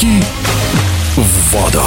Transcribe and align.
Прыжки 0.00 0.22
в 1.16 1.52
воду. 1.52 1.82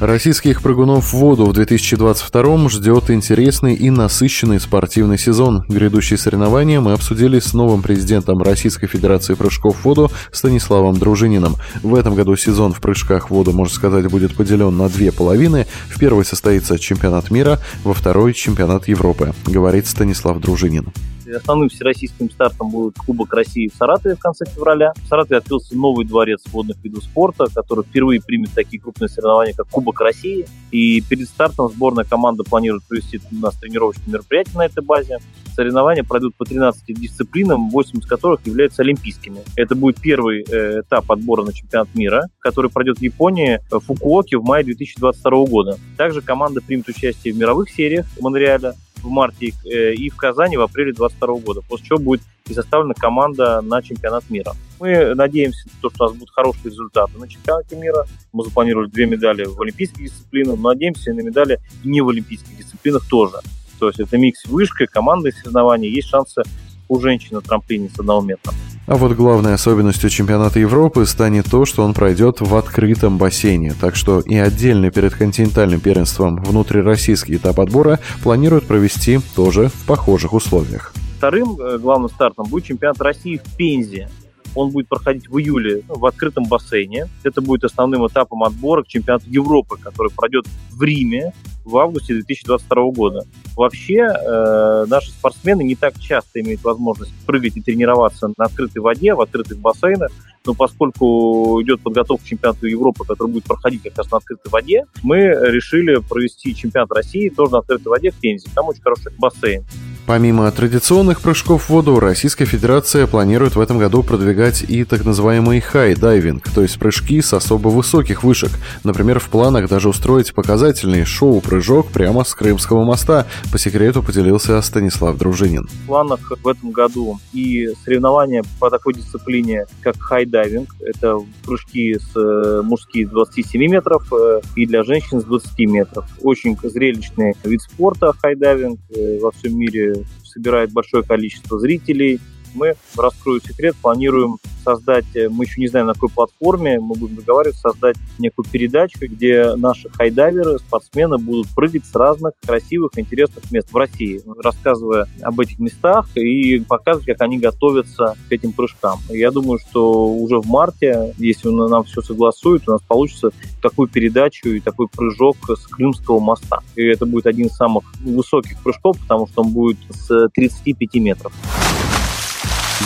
Российских 0.00 0.60
прыгунов 0.60 1.06
в 1.06 1.14
воду 1.14 1.46
в 1.46 1.54
2022 1.54 2.68
ждет 2.68 3.10
интересный 3.10 3.74
и 3.74 3.88
насыщенный 3.88 4.60
спортивный 4.60 5.16
сезон. 5.16 5.64
Грядущие 5.68 6.18
соревнования 6.18 6.80
мы 6.80 6.92
обсудили 6.92 7.38
с 7.38 7.54
новым 7.54 7.80
президентом 7.80 8.42
Российской 8.42 8.86
Федерации 8.86 9.32
прыжков 9.32 9.78
в 9.78 9.84
воду 9.84 10.10
Станиславом 10.30 10.98
Дружининым. 10.98 11.56
В 11.82 11.94
этом 11.94 12.16
году 12.16 12.36
сезон 12.36 12.74
в 12.74 12.80
прыжках 12.80 13.28
в 13.28 13.30
воду, 13.30 13.52
можно 13.52 13.74
сказать, 13.74 14.10
будет 14.10 14.34
поделен 14.34 14.76
на 14.76 14.90
две 14.90 15.10
половины. 15.10 15.66
В 15.88 15.98
первой 15.98 16.26
состоится 16.26 16.78
чемпионат 16.78 17.30
мира, 17.30 17.60
во 17.82 17.94
второй– 17.94 18.34
чемпионат 18.34 18.88
Европы, 18.88 19.32
говорит 19.46 19.86
Станислав 19.86 20.38
Дружинин. 20.38 20.92
Основным 21.36 21.68
всероссийским 21.68 22.30
стартом 22.30 22.70
будет 22.70 22.96
Кубок 22.96 23.32
России 23.34 23.68
в 23.68 23.74
Саратове 23.74 24.16
в 24.16 24.20
конце 24.20 24.44
февраля. 24.46 24.92
В 25.04 25.08
Саратове 25.08 25.38
открылся 25.38 25.76
новый 25.76 26.04
дворец 26.04 26.42
водных 26.52 26.76
видов 26.82 27.04
спорта, 27.04 27.46
который 27.54 27.84
впервые 27.84 28.20
примет 28.20 28.50
такие 28.54 28.80
крупные 28.80 29.08
соревнования, 29.08 29.54
как 29.54 29.68
Кубок 29.68 30.00
России. 30.00 30.46
И 30.70 31.00
перед 31.02 31.28
стартом 31.28 31.68
сборная 31.68 32.04
команда 32.04 32.44
планирует 32.44 32.84
провести 32.84 33.20
у 33.30 33.36
нас 33.36 33.54
тренировочные 33.56 34.12
мероприятия 34.12 34.56
на 34.56 34.66
этой 34.66 34.82
базе. 34.82 35.18
Соревнования 35.54 36.02
пройдут 36.02 36.34
по 36.34 36.44
13 36.44 36.82
дисциплинам, 36.98 37.68
8 37.70 37.98
из 37.98 38.06
которых 38.06 38.46
являются 38.46 38.82
олимпийскими. 38.82 39.40
Это 39.56 39.74
будет 39.74 40.00
первый 40.00 40.44
э, 40.48 40.80
этап 40.80 41.10
отбора 41.12 41.44
на 41.44 41.52
чемпионат 41.52 41.94
мира, 41.94 42.28
который 42.38 42.70
пройдет 42.70 42.98
в 42.98 43.02
Японии 43.02 43.60
в 43.70 43.80
Фукуоке 43.80 44.38
в 44.38 44.44
мае 44.44 44.64
2022 44.64 45.46
года. 45.46 45.78
Также 45.96 46.22
команда 46.22 46.60
примет 46.62 46.88
участие 46.88 47.34
в 47.34 47.36
мировых 47.36 47.70
сериях 47.70 48.06
в 48.16 48.22
Монреале, 48.22 48.72
в 49.02 49.08
марте 49.08 49.52
э, 49.64 49.94
и 49.94 50.10
в 50.10 50.16
Казани 50.16 50.56
в 50.56 50.62
апреле 50.62 50.92
2022 50.92 51.38
года, 51.44 51.60
после 51.68 51.86
чего 51.86 51.98
будет 51.98 52.22
и 52.48 52.54
составлена 52.54 52.94
команда 52.94 53.60
на 53.60 53.82
чемпионат 53.82 54.28
мира. 54.30 54.52
Мы 54.80 55.14
надеемся, 55.14 55.68
что 55.78 55.90
у 55.96 56.02
нас 56.02 56.12
будут 56.12 56.30
хорошие 56.30 56.70
результаты 56.70 57.18
на 57.18 57.28
чемпионате 57.28 57.76
мира. 57.76 58.06
Мы 58.32 58.44
запланировали 58.44 58.88
две 58.88 59.06
медали 59.06 59.44
в 59.44 59.60
олимпийских 59.60 60.04
дисциплинах, 60.04 60.58
но 60.58 60.70
надеемся 60.70 61.10
и 61.10 61.14
на 61.14 61.20
медали 61.20 61.60
не 61.84 62.00
в 62.00 62.08
олимпийских 62.08 62.56
дисциплинах 62.56 63.08
тоже. 63.08 63.36
То 63.78 63.88
есть 63.88 64.00
это 64.00 64.16
микс 64.18 64.44
вышка, 64.46 64.86
командные 64.86 65.32
соревнования, 65.32 65.88
есть 65.88 66.08
шансы 66.08 66.42
у 66.88 67.00
женщин 67.00 67.36
на 67.36 67.40
трамплине 67.40 67.88
с 67.88 67.98
одного 67.98 68.22
метра. 68.22 68.52
А 68.84 68.96
вот 68.96 69.12
главной 69.12 69.54
особенностью 69.54 70.10
чемпионата 70.10 70.58
Европы 70.58 71.06
станет 71.06 71.48
то, 71.48 71.64
что 71.64 71.84
он 71.84 71.94
пройдет 71.94 72.40
в 72.40 72.56
открытом 72.56 73.16
бассейне. 73.16 73.74
Так 73.80 73.94
что 73.94 74.20
и 74.20 74.34
отдельно 74.34 74.90
перед 74.90 75.14
континентальным 75.14 75.78
первенством 75.78 76.36
внутрироссийский 76.36 77.36
этап 77.36 77.60
отбора 77.60 78.00
планируют 78.24 78.66
провести 78.66 79.20
тоже 79.36 79.68
в 79.68 79.86
похожих 79.86 80.32
условиях. 80.32 80.92
Вторым 81.18 81.60
э, 81.60 81.78
главным 81.78 82.10
стартом 82.10 82.48
будет 82.48 82.64
чемпионат 82.64 83.00
России 83.00 83.40
в 83.42 83.56
Пензе. 83.56 84.08
Он 84.56 84.70
будет 84.70 84.88
проходить 84.88 85.28
в 85.28 85.38
июле 85.38 85.82
в 85.86 86.04
открытом 86.04 86.44
бассейне. 86.44 87.06
Это 87.22 87.40
будет 87.40 87.62
основным 87.62 88.04
этапом 88.08 88.42
отбора 88.42 88.82
к 88.82 88.88
чемпионату 88.88 89.26
Европы, 89.28 89.76
который 89.80 90.10
пройдет 90.10 90.46
в 90.72 90.82
Риме 90.82 91.32
в 91.64 91.76
августе 91.78 92.14
2022 92.14 92.90
года. 92.90 93.26
Вообще, 93.56 93.98
э, 93.98 94.86
наши 94.88 95.10
спортсмены 95.10 95.62
не 95.62 95.74
так 95.74 95.98
часто 95.98 96.40
имеют 96.40 96.62
возможность 96.64 97.12
прыгать 97.26 97.56
и 97.56 97.60
тренироваться 97.60 98.28
на 98.36 98.44
открытой 98.44 98.82
воде, 98.82 99.14
в 99.14 99.20
открытых 99.20 99.58
бассейнах, 99.58 100.10
но 100.44 100.54
поскольку 100.54 101.62
идет 101.62 101.80
подготовка 101.82 102.24
к 102.24 102.28
чемпионату 102.28 102.66
Европы, 102.66 103.04
который 103.04 103.28
будет 103.28 103.44
проходить 103.44 103.82
как 103.82 103.96
раз 103.98 104.10
на 104.10 104.18
открытой 104.18 104.50
воде, 104.50 104.84
мы 105.02 105.18
решили 105.18 106.00
провести 106.00 106.54
чемпионат 106.54 106.90
России 106.90 107.28
тоже 107.28 107.52
на 107.52 107.58
открытой 107.58 107.90
воде 107.90 108.10
в 108.10 108.16
Пензе. 108.16 108.48
Там 108.54 108.68
очень 108.68 108.82
хороший 108.82 109.12
бассейн. 109.18 109.64
Помимо 110.04 110.50
традиционных 110.50 111.20
прыжков 111.20 111.64
в 111.64 111.70
воду, 111.70 112.00
Российская 112.00 112.44
Федерация 112.44 113.06
планирует 113.06 113.54
в 113.54 113.60
этом 113.60 113.78
году 113.78 114.02
продвигать 114.02 114.62
и 114.62 114.84
так 114.84 115.04
называемый 115.04 115.60
хай-дайвинг, 115.60 116.50
то 116.50 116.62
есть 116.62 116.76
прыжки 116.78 117.22
с 117.22 117.32
особо 117.32 117.68
высоких 117.68 118.24
вышек. 118.24 118.50
Например, 118.82 119.20
в 119.20 119.28
планах 119.28 119.68
даже 119.68 119.88
устроить 119.88 120.34
показательный 120.34 121.04
шоу-прыжок 121.04 121.92
прямо 121.92 122.24
с 122.24 122.34
Крымского 122.34 122.84
моста, 122.84 123.26
по 123.52 123.58
секрету 123.58 124.02
поделился 124.02 124.60
Станислав 124.60 125.16
Дружинин. 125.16 125.68
В 125.68 125.86
планах 125.86 126.32
в 126.42 126.48
этом 126.48 126.72
году 126.72 127.20
и 127.32 127.70
соревнования 127.84 128.42
по 128.58 128.70
такой 128.70 128.94
дисциплине, 128.94 129.66
как 129.82 130.00
хай-дайвинг, 130.00 130.74
это 130.80 131.18
прыжки 131.44 131.96
с 131.98 132.16
э, 132.16 132.62
мужские 132.62 133.06
с 133.06 133.10
27 133.10 133.70
метров 133.70 134.12
э, 134.12 134.40
и 134.56 134.66
для 134.66 134.82
женщин 134.82 135.20
с 135.20 135.24
20 135.24 135.58
метров. 135.60 136.04
Очень 136.22 136.58
зрелищный 136.60 137.34
вид 137.44 137.62
спорта 137.62 138.12
хай-дайвинг 138.20 138.80
э, 138.90 139.18
во 139.20 139.30
всем 139.30 139.56
мире 139.56 139.92
собирает 140.32 140.72
большое 140.72 141.02
количество 141.02 141.58
зрителей. 141.58 142.20
Мы, 142.54 142.74
раскрою 142.96 143.40
секрет, 143.40 143.74
планируем 143.80 144.38
создать, 144.62 145.04
э, 145.14 145.28
мы 145.28 145.44
еще 145.44 145.60
не 145.60 145.68
знаем 145.68 145.86
на 145.86 145.94
какой 145.94 146.08
платформе, 146.08 146.80
мы 146.80 146.94
будем 146.94 147.16
договариваться 147.16 147.70
создать 147.70 147.96
некую 148.18 148.46
передачу, 148.50 148.98
где 149.00 149.54
наши 149.56 149.88
хайдайверы, 149.90 150.58
спортсмены 150.58 151.18
будут 151.18 151.48
прыгать 151.54 151.84
с 151.84 151.94
разных 151.94 152.34
красивых, 152.44 152.92
интересных 152.96 153.50
мест 153.50 153.72
в 153.72 153.76
России, 153.76 154.22
рассказывая 154.42 155.06
об 155.22 155.40
этих 155.40 155.58
местах 155.58 156.08
и 156.16 156.60
показывать, 156.60 157.06
как 157.06 157.22
они 157.22 157.38
готовятся 157.38 158.16
к 158.28 158.32
этим 158.32 158.52
прыжкам. 158.52 159.00
Я 159.08 159.30
думаю, 159.30 159.58
что 159.58 160.08
уже 160.08 160.38
в 160.38 160.46
марте, 160.46 161.14
если 161.18 161.48
нам 161.48 161.84
все 161.84 162.00
согласуют, 162.00 162.68
у 162.68 162.72
нас 162.72 162.82
получится 162.82 163.30
такую 163.60 163.88
передачу 163.88 164.48
и 164.48 164.60
такой 164.60 164.88
прыжок 164.88 165.36
с 165.48 165.66
Крымского 165.66 166.20
моста. 166.20 166.60
И 166.76 166.82
это 166.82 167.06
будет 167.06 167.26
один 167.26 167.46
из 167.46 167.56
самых 167.56 167.84
высоких 168.00 168.62
прыжков, 168.62 168.98
потому 168.98 169.26
что 169.26 169.42
он 169.42 169.50
будет 169.52 169.78
с 169.90 170.28
35 170.34 170.94
метров. 170.94 171.32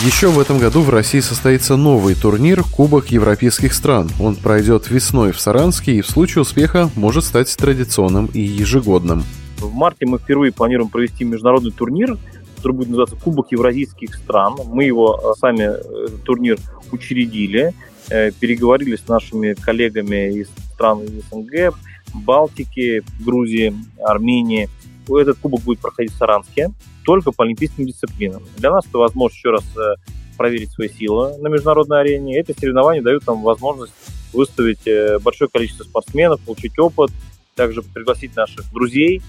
Еще 0.05 0.27
в 0.29 0.39
этом 0.39 0.59
году 0.59 0.81
в 0.81 0.91
России 0.91 1.21
состоится 1.21 1.75
новый 1.75 2.13
турнир 2.13 2.63
Кубок 2.63 3.07
европейских 3.07 3.73
стран. 3.73 4.09
Он 4.19 4.35
пройдет 4.35 4.91
весной 4.91 5.31
в 5.31 5.39
Саранске 5.39 5.95
и 5.95 6.01
в 6.01 6.07
случае 6.07 6.43
успеха 6.43 6.91
может 6.95 7.23
стать 7.23 7.53
традиционным 7.57 8.27
и 8.27 8.39
ежегодным. 8.39 9.23
В 9.57 9.73
марте 9.73 10.05
мы 10.05 10.19
впервые 10.19 10.53
планируем 10.53 10.89
провести 10.89 11.23
международный 11.23 11.71
турнир, 11.71 12.15
который 12.55 12.73
будет 12.73 12.89
называться 12.89 13.15
Кубок 13.15 13.51
евразийских 13.51 14.13
стран. 14.13 14.57
Мы 14.65 14.83
его 14.83 15.19
э, 15.19 15.39
сами, 15.39 15.63
э, 15.63 16.07
турнир, 16.23 16.59
учредили, 16.91 17.73
э, 18.09 18.31
переговорили 18.31 18.97
с 18.97 19.07
нашими 19.07 19.53
коллегами 19.53 20.31
из 20.31 20.47
стран 20.73 21.01
СНГ, 21.07 21.73
Балтики, 22.13 23.03
Грузии, 23.19 23.73
Армении. 23.99 24.69
Этот 25.09 25.39
кубок 25.39 25.61
будет 25.61 25.79
проходить 25.79 26.13
в 26.13 26.17
Саранске 26.17 26.71
только 27.07 27.31
по 27.31 27.45
олимпийским 27.45 27.85
дисциплинам. 27.85 28.43
Для 28.57 28.69
нас 28.69 28.85
это 28.85 28.97
возможность 28.97 29.37
еще 29.37 29.51
раз 29.51 29.63
э, 29.77 29.95
проверить 30.37 30.71
свои 30.71 30.89
силы 30.89 31.37
на 31.37 31.47
международной 31.47 32.01
арене. 32.01 32.37
Эти 32.37 32.51
соревнования 32.51 33.01
дают 33.01 33.25
нам 33.25 33.43
возможность 33.43 33.93
выставить 34.33 34.85
э, 34.85 35.17
большое 35.19 35.49
количество 35.49 35.85
спортсменов, 35.85 36.41
получить 36.41 36.77
опыт, 36.77 37.09
также 37.55 37.81
пригласить 37.81 38.35
наших 38.35 38.69
друзей 38.73 39.21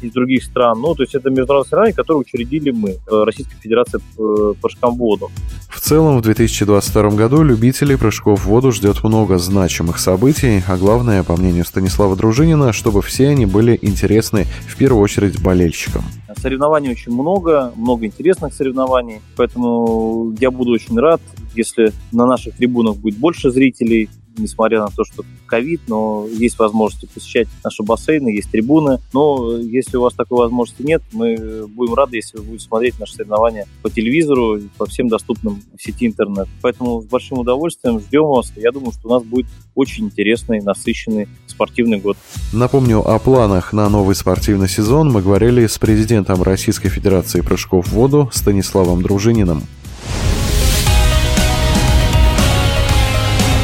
из 0.00 0.12
других 0.12 0.44
стран. 0.44 0.80
Ну, 0.80 0.94
то 0.94 1.02
есть 1.02 1.14
это 1.14 1.28
международное 1.28 1.68
соревнование, 1.68 1.94
которое 1.94 2.20
учредили 2.20 2.70
мы, 2.70 2.92
э, 2.92 3.24
Российская 3.24 3.56
Федерация 3.60 4.00
воду. 4.16 5.30
В 5.60 5.65
целом, 5.86 6.18
в 6.18 6.22
2022 6.22 7.10
году 7.10 7.44
любителей 7.44 7.96
прыжков 7.96 8.40
в 8.40 8.46
воду 8.46 8.72
ждет 8.72 9.04
много 9.04 9.38
значимых 9.38 10.00
событий, 10.00 10.60
а 10.66 10.76
главное, 10.76 11.22
по 11.22 11.36
мнению 11.36 11.64
Станислава 11.64 12.16
Дружинина, 12.16 12.72
чтобы 12.72 13.02
все 13.02 13.28
они 13.28 13.46
были 13.46 13.78
интересны 13.82 14.46
в 14.66 14.76
первую 14.76 15.00
очередь 15.00 15.40
болельщикам. 15.40 16.02
Соревнований 16.42 16.90
очень 16.90 17.12
много, 17.12 17.72
много 17.76 18.04
интересных 18.04 18.52
соревнований, 18.52 19.20
поэтому 19.36 20.34
я 20.40 20.50
буду 20.50 20.72
очень 20.72 20.98
рад, 20.98 21.20
если 21.54 21.92
на 22.10 22.26
наших 22.26 22.56
трибунах 22.56 22.96
будет 22.96 23.16
больше 23.18 23.52
зрителей, 23.52 24.08
несмотря 24.38 24.80
на 24.80 24.88
то, 24.88 25.04
что 25.04 25.24
ковид, 25.46 25.80
но 25.86 26.26
есть 26.30 26.58
возможность 26.58 27.12
посещать 27.12 27.48
наши 27.64 27.82
бассейны, 27.82 28.28
есть 28.28 28.50
трибуны. 28.50 28.98
Но 29.12 29.56
если 29.56 29.96
у 29.96 30.02
вас 30.02 30.14
такой 30.14 30.38
возможности 30.38 30.82
нет, 30.82 31.02
мы 31.12 31.66
будем 31.68 31.94
рады, 31.94 32.16
если 32.16 32.38
вы 32.38 32.44
будете 32.44 32.64
смотреть 32.64 32.98
наши 32.98 33.14
соревнования 33.14 33.66
по 33.82 33.90
телевизору, 33.90 34.60
по 34.76 34.86
всем 34.86 35.08
доступным 35.08 35.62
в 35.76 35.82
сети 35.82 36.06
интернет. 36.06 36.48
Поэтому 36.62 37.02
с 37.02 37.06
большим 37.06 37.38
удовольствием 37.38 38.00
ждем 38.00 38.24
вас. 38.24 38.52
Я 38.56 38.72
думаю, 38.72 38.92
что 38.92 39.08
у 39.08 39.12
нас 39.12 39.22
будет 39.22 39.46
очень 39.74 40.06
интересный, 40.06 40.60
насыщенный 40.60 41.28
спортивный 41.46 41.98
год. 41.98 42.16
Напомню, 42.52 42.98
о 43.00 43.18
планах 43.18 43.72
на 43.72 43.88
новый 43.88 44.14
спортивный 44.14 44.68
сезон 44.68 45.10
мы 45.10 45.22
говорили 45.22 45.66
с 45.66 45.78
президентом 45.78 46.42
Российской 46.42 46.88
Федерации 46.88 47.40
прыжков 47.40 47.86
в 47.86 47.92
воду 47.92 48.30
Станиславом 48.32 49.02
Дружининым. 49.02 49.62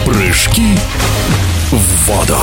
Прыжки 0.05 0.77
в 1.71 2.07
воду. 2.07 2.37